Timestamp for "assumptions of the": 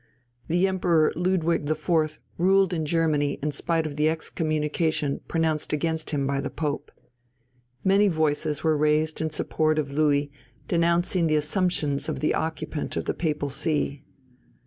11.35-12.33